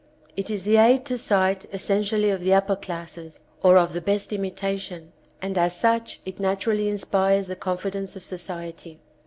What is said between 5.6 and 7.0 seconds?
such it naturally